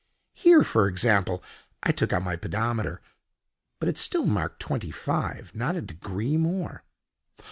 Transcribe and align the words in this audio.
Here 0.33 0.63
for 0.63 0.87
example—" 0.87 1.43
I 1.83 1.91
took 1.91 2.11
out 2.11 2.23
my 2.23 2.35
pedometer, 2.35 3.01
but 3.79 3.87
it 3.87 3.99
still 3.99 4.25
marked 4.25 4.59
twenty 4.59 4.89
five, 4.89 5.53
not 5.53 5.75
a 5.75 5.81
degree 5.83 6.37
more. 6.37 6.83